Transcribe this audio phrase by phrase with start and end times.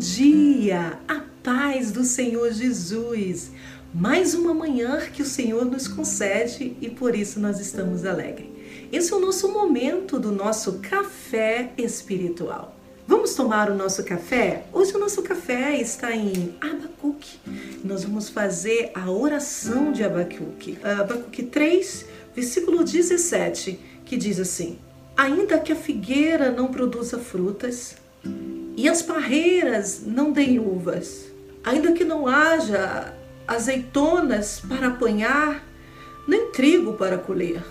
[0.00, 3.50] dia, a paz do Senhor Jesus.
[3.92, 8.48] Mais uma manhã que o Senhor nos concede e por isso nós estamos alegres.
[8.90, 12.74] Esse é o nosso momento do nosso café espiritual.
[13.06, 14.64] Vamos tomar o nosso café?
[14.72, 17.38] Hoje o nosso café está em Abacuque.
[17.84, 20.78] Nós vamos fazer a oração de Abacuque.
[20.82, 24.78] Abacuque 3, versículo 17, que diz assim:
[25.14, 27.96] Ainda que a figueira não produza frutas,
[28.80, 31.30] e as parreiras não deem uvas,
[31.62, 33.14] ainda que não haja
[33.46, 35.62] azeitonas para apanhar,
[36.26, 37.62] nem trigo para colher,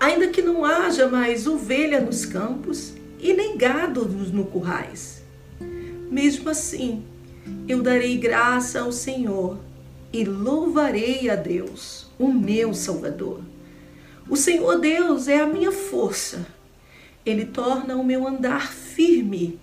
[0.00, 5.22] ainda que não haja mais ovelha nos campos e nem gado no currais.
[6.10, 7.04] Mesmo assim,
[7.68, 9.60] eu darei graça ao Senhor
[10.12, 13.40] e louvarei a Deus, o meu Salvador.
[14.28, 16.44] O Senhor Deus é a minha força.
[17.24, 19.60] Ele torna o meu andar firme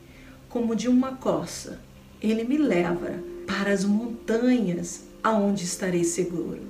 [0.53, 1.79] como de uma coça.
[2.21, 6.62] Ele me leva para as montanhas aonde estarei seguro.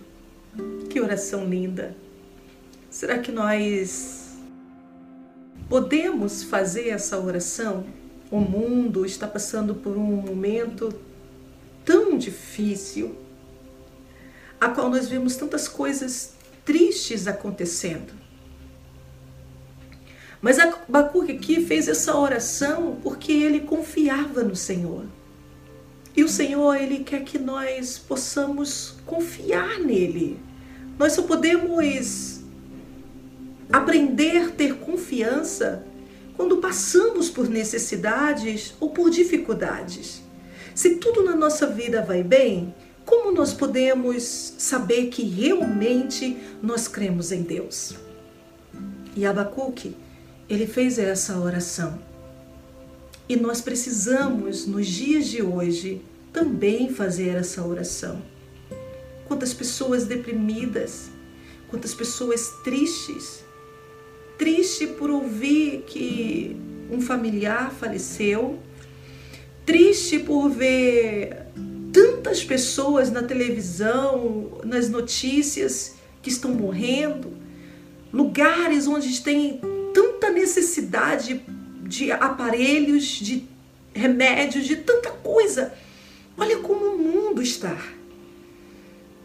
[0.89, 1.93] Que oração linda!
[2.89, 4.37] Será que nós
[5.67, 7.83] podemos fazer essa oração?
[8.31, 10.93] O mundo está passando por um momento
[11.83, 13.17] tão difícil,
[14.61, 18.22] a qual nós vemos tantas coisas tristes acontecendo.
[20.43, 25.05] Mas Abacuque aqui fez essa oração porque ele confiava no Senhor.
[26.13, 30.37] E o Senhor, ele quer que nós possamos confiar nele.
[30.99, 32.41] Nós só podemos
[33.71, 35.85] aprender a ter confiança
[36.35, 40.21] quando passamos por necessidades ou por dificuldades.
[40.75, 47.31] Se tudo na nossa vida vai bem, como nós podemos saber que realmente nós cremos
[47.31, 47.95] em Deus?
[49.15, 49.95] E Abacuque,
[50.53, 51.99] ele fez essa oração.
[53.27, 56.01] E nós precisamos, nos dias de hoje,
[56.31, 58.21] também fazer essa oração.
[59.25, 61.09] Quantas pessoas deprimidas,
[61.69, 63.43] quantas pessoas tristes,
[64.37, 66.55] triste por ouvir que
[66.91, 68.59] um familiar faleceu,
[69.65, 71.47] triste por ver
[71.91, 77.31] tantas pessoas na televisão, nas notícias que estão morrendo,
[78.11, 79.61] lugares onde tem
[79.93, 81.41] tanta necessidade
[81.83, 83.45] de aparelhos, de
[83.93, 85.73] remédios, de tanta coisa.
[86.37, 87.77] Olha como o mundo está.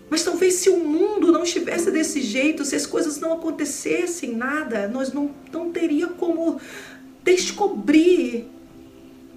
[0.09, 4.89] Mas talvez se o mundo não estivesse desse jeito, se as coisas não acontecessem nada,
[4.89, 6.61] nós não, não teria como
[7.23, 8.47] descobrir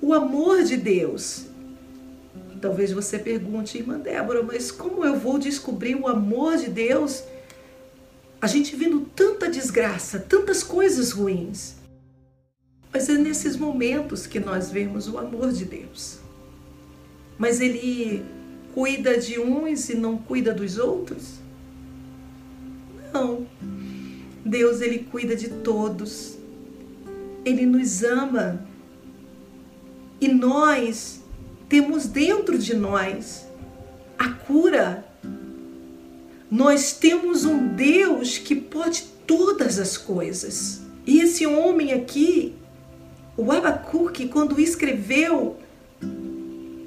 [0.02, 1.46] o amor de Deus.
[2.62, 7.24] Talvez você pergunte, irmã Débora, mas como eu vou descobrir o amor de Deus
[8.41, 11.75] a gente vendo tanta desgraça, tantas coisas ruins.
[12.91, 16.18] Mas é nesses momentos que nós vemos o amor de Deus.
[17.38, 18.25] Mas Ele
[18.74, 21.35] cuida de uns e não cuida dos outros?
[23.13, 23.47] Não.
[24.44, 26.35] Deus, Ele cuida de todos.
[27.46, 28.66] Ele nos ama.
[30.19, 31.22] E nós
[31.69, 33.46] temos dentro de nós
[34.18, 35.06] a cura
[36.52, 40.82] nós temos um Deus que pode todas as coisas.
[41.08, 42.54] E esse homem aqui,
[43.38, 45.56] o Abacuque, quando escreveu,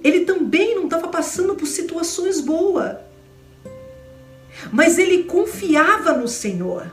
[0.04, 2.98] ele também não estava passando por situações boas.
[4.70, 6.92] Mas ele confiava no Senhor.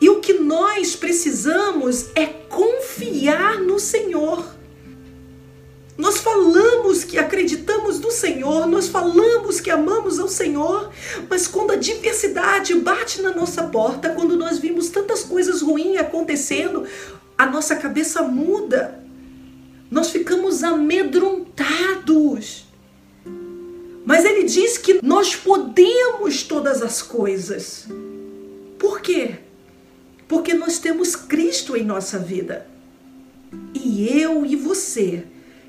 [0.00, 4.57] E o que nós precisamos é confiar no Senhor.
[5.98, 10.92] Nós falamos que acreditamos no Senhor, nós falamos que amamos ao Senhor,
[11.28, 16.86] mas quando a diversidade bate na nossa porta, quando nós vimos tantas coisas ruins acontecendo,
[17.36, 19.02] a nossa cabeça muda.
[19.90, 22.64] Nós ficamos amedrontados.
[24.04, 27.88] Mas ele diz que nós podemos todas as coisas.
[28.78, 29.34] Por quê?
[30.28, 32.68] Porque nós temos Cristo em nossa vida.
[33.74, 35.24] E eu e você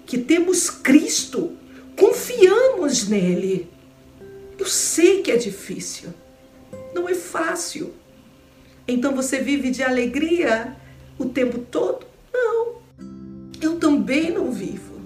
[0.09, 1.51] que temos Cristo,
[1.95, 3.69] confiamos nele.
[4.57, 6.09] Eu sei que é difícil,
[6.95, 7.94] não é fácil.
[8.88, 10.75] Então você vive de alegria
[11.19, 12.07] o tempo todo?
[12.33, 12.81] Não,
[13.61, 15.00] eu também não vivo,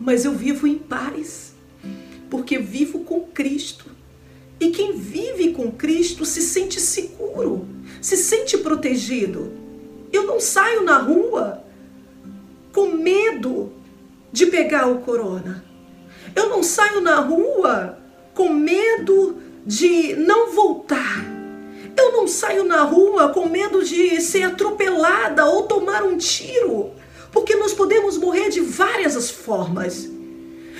[0.00, 1.54] mas eu vivo em paz,
[2.28, 3.86] porque vivo com Cristo.
[4.58, 7.68] E quem vive com Cristo se sente seguro,
[8.00, 9.52] se sente protegido.
[10.12, 11.62] Eu não saio na rua
[14.32, 15.64] de pegar o corona.
[16.34, 17.98] Eu não saio na rua
[18.34, 19.36] com medo
[19.66, 21.24] de não voltar.
[21.96, 26.92] Eu não saio na rua com medo de ser atropelada ou tomar um tiro,
[27.30, 30.08] porque nós podemos morrer de várias formas.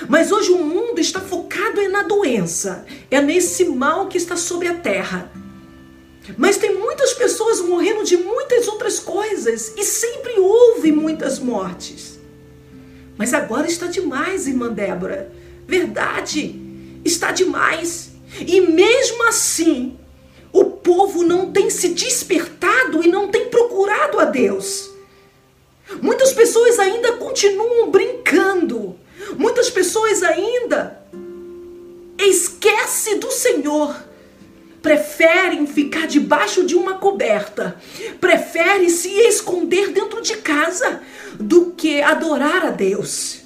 [0.08, 4.68] Mas hoje o mundo está focado é na doença, é nesse mal que está sobre
[4.68, 5.30] a terra.
[6.38, 12.11] Mas tem muitas pessoas morrendo de muitas outras coisas e sempre houve muitas mortes.
[13.16, 15.32] Mas agora está demais, irmã Débora.
[15.66, 16.60] Verdade,
[17.04, 18.12] está demais.
[18.40, 19.98] E mesmo assim,
[20.52, 24.90] o povo não tem se despertado e não tem procurado a Deus.
[26.00, 28.96] Muitas pessoas ainda continuam brincando.
[29.36, 31.02] Muitas pessoas ainda
[32.18, 34.11] esquecem do Senhor.
[34.82, 37.80] Preferem ficar debaixo de uma coberta.
[38.20, 41.00] Preferem se esconder dentro de casa
[41.38, 43.42] do que adorar a Deus.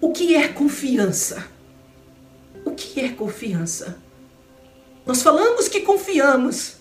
[0.00, 1.46] O que é confiança?
[2.64, 3.98] O que é confiança?
[5.04, 6.76] Nós falamos que confiamos.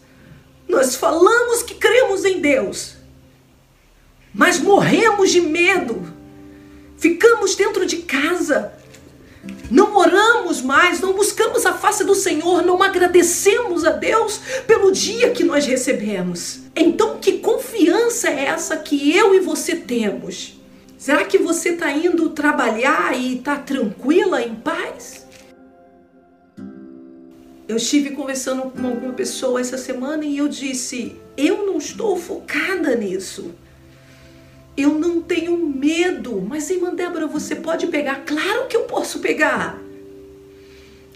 [0.68, 3.00] Nós falamos que cremos em Deus
[4.34, 6.02] mas morremos de medo.
[6.98, 8.74] Ficamos dentro de casa.
[9.70, 15.32] Não oramos mais, não buscamos a face do Senhor, não agradecemos a Deus pelo dia
[15.32, 16.62] que nós recebemos.
[16.76, 20.60] Então, que confiança é essa que eu e você temos?
[20.98, 25.28] Será que você está indo trabalhar e está tranquila, em paz?
[27.68, 32.96] Eu estive conversando com alguma pessoa essa semana e eu disse: eu não estou focada
[32.96, 33.54] nisso.
[34.78, 36.42] Eu não tenho medo.
[36.42, 38.24] Mas, irmã Débora, você pode pegar?
[38.26, 39.80] Claro que eu posso pegar.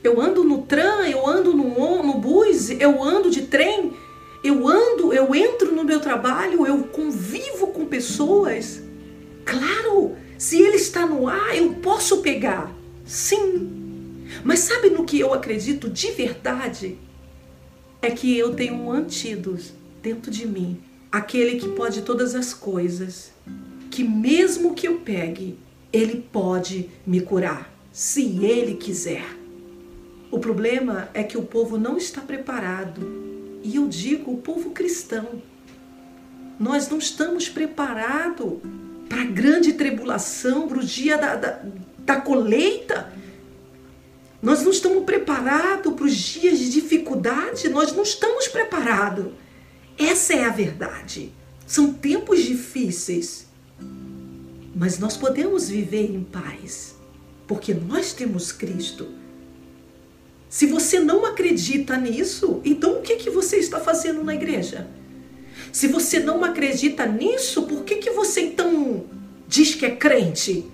[0.03, 3.93] Eu ando no tram, eu ando no, no bus, eu ando de trem,
[4.43, 8.83] eu ando, eu entro no meu trabalho, eu convivo com pessoas.
[9.45, 12.69] Claro, se ele está no ar, eu posso pegar.
[13.05, 14.25] Sim.
[14.43, 16.97] Mas sabe no que eu acredito de verdade?
[18.01, 19.63] É que eu tenho um antídoto
[20.01, 20.81] dentro de mim
[21.13, 23.31] aquele que pode todas as coisas,
[23.91, 25.59] que mesmo que eu pegue,
[25.91, 29.23] ele pode me curar, se ele quiser.
[30.31, 33.61] O problema é que o povo não está preparado.
[33.61, 35.43] E eu digo o povo cristão.
[36.59, 38.53] Nós não estamos preparados
[39.07, 41.61] para a grande tribulação, para o dia da, da,
[41.99, 43.13] da colheita.
[44.41, 49.27] Nós não estamos preparados para os dias de dificuldade, nós não estamos preparados.
[49.97, 51.31] Essa é a verdade.
[51.65, 53.47] São tempos difíceis,
[54.75, 56.95] mas nós podemos viver em paz,
[57.47, 59.07] porque nós temos Cristo.
[60.49, 64.87] Se você não acredita nisso, então o que, que você está fazendo na igreja?
[65.71, 69.05] Se você não acredita nisso, por que, que você então
[69.47, 70.65] diz que é crente?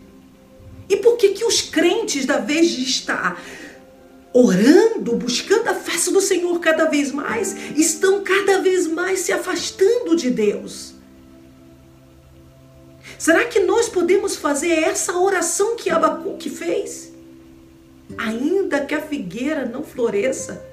[0.90, 3.42] E por que, que os crentes, da vez de estar
[4.40, 10.16] orando, buscando a face do Senhor cada vez mais, estão cada vez mais se afastando
[10.16, 10.94] de Deus.
[13.18, 17.12] Será que nós podemos fazer essa oração que Abacuque fez?
[18.18, 20.66] Ainda que a figueira não floresça.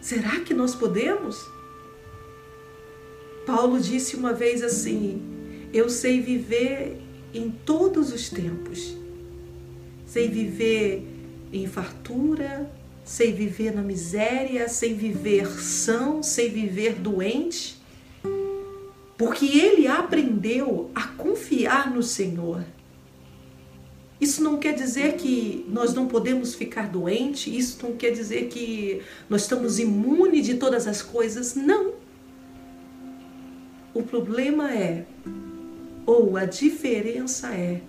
[0.00, 1.36] Será que nós podemos?
[3.46, 5.22] Paulo disse uma vez assim:
[5.72, 7.00] Eu sei viver
[7.32, 8.96] em todos os tempos.
[10.06, 11.11] Sei viver
[11.52, 12.70] em fartura,
[13.04, 17.80] sei viver na miséria, sei viver são, sei viver doente,
[19.18, 22.64] porque ele aprendeu a confiar no Senhor.
[24.20, 29.02] Isso não quer dizer que nós não podemos ficar doentes, isso não quer dizer que
[29.28, 31.94] nós estamos imunes de todas as coisas, não.
[33.92, 35.04] O problema é,
[36.06, 37.80] ou a diferença é,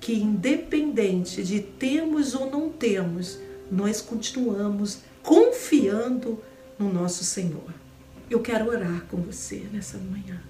[0.00, 3.38] que independente de temos ou não temos,
[3.70, 6.38] nós continuamos confiando
[6.78, 7.74] no nosso Senhor.
[8.30, 10.40] Eu quero orar com você nessa manhã.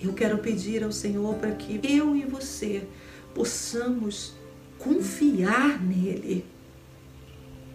[0.00, 2.86] Eu quero pedir ao Senhor para que eu e você
[3.34, 4.34] possamos
[4.78, 6.44] confiar nele.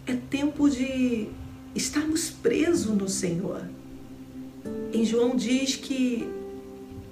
[0.05, 1.27] É tempo de
[1.75, 3.67] estarmos presos no Senhor.
[4.93, 6.27] Em João diz que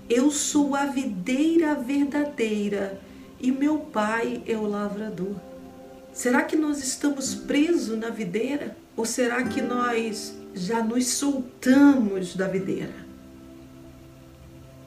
[0.10, 3.00] eu sou a videira verdadeira
[3.40, 5.36] e meu pai é o lavrador.
[6.14, 8.76] Será que nós estamos presos na videira?
[8.96, 12.94] Ou será que nós já nos soltamos da videira?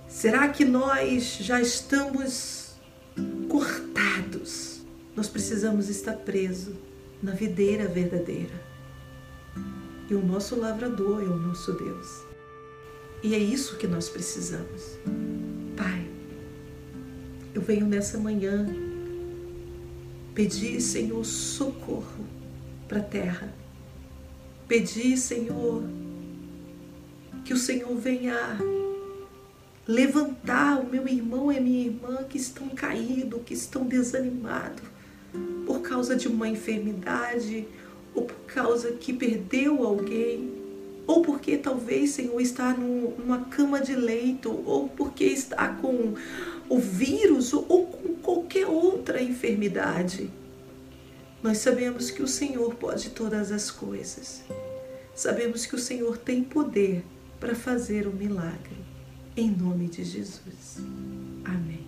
[0.07, 2.75] Será que nós já estamos
[3.49, 4.83] cortados?
[5.17, 6.75] Nós precisamos estar presos
[7.23, 8.55] na videira verdadeira.
[10.09, 12.24] E o nosso lavrador é o nosso Deus.
[13.25, 14.99] E é isso que nós precisamos.
[15.75, 16.07] Pai,
[17.55, 18.67] eu venho nessa manhã
[20.35, 22.27] pedir, Senhor, socorro
[22.87, 23.55] para a terra.
[24.69, 25.83] Pedir, Senhor,
[27.47, 28.59] que o Senhor venha
[29.89, 34.85] levantar o meu irmão e a minha irmã que estão caídos, que estão desanimados
[35.65, 37.67] por causa de uma enfermidade
[38.15, 40.54] ou por causa que perdeu alguém,
[41.07, 46.15] ou porque talvez, Senhor, está numa cama de leito, ou porque está com
[46.69, 50.31] o vírus ou com qualquer outra enfermidade.
[51.43, 54.43] Nós sabemos que o Senhor pode todas as coisas.
[55.15, 57.05] Sabemos que o Senhor tem poder
[57.39, 58.77] para fazer o um milagre.
[59.37, 60.79] Em nome de Jesus.
[61.45, 61.87] Amém.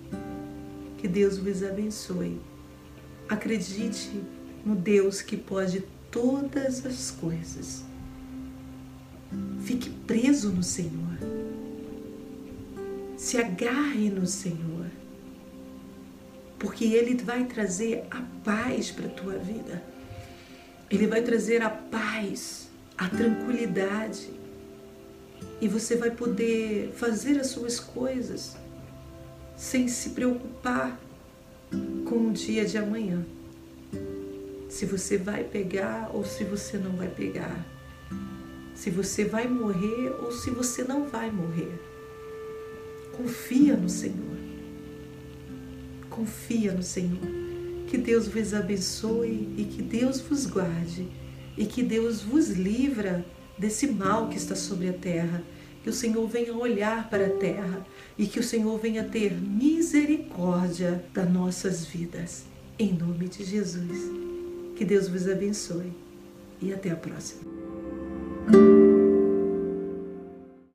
[0.98, 2.38] Que Deus vos abençoe.
[3.28, 4.10] Acredite
[4.64, 7.84] no Deus que pode todas as coisas.
[9.62, 11.18] Fique preso no Senhor.
[13.16, 14.86] Se agarre no Senhor.
[16.58, 19.82] Porque Ele vai trazer a paz para a tua vida.
[20.90, 24.30] Ele vai trazer a paz, a tranquilidade
[25.60, 28.56] e você vai poder fazer as suas coisas
[29.56, 31.00] sem se preocupar
[32.04, 33.24] com o dia de amanhã.
[34.68, 37.64] Se você vai pegar ou se você não vai pegar.
[38.76, 41.72] Se você vai morrer ou se você não vai morrer.
[43.16, 44.36] Confia no Senhor.
[46.10, 47.18] Confia no Senhor.
[47.88, 51.08] Que Deus vos abençoe e que Deus vos guarde
[51.56, 53.24] e que Deus vos livra
[53.58, 55.42] desse mal que está sobre a terra.
[55.82, 57.86] Que o Senhor venha olhar para a terra
[58.18, 62.44] e que o Senhor venha ter misericórdia das nossas vidas.
[62.78, 63.98] Em nome de Jesus.
[64.76, 65.92] Que Deus vos abençoe
[66.60, 67.55] e até a próxima.
[68.48, 68.75] Thank you.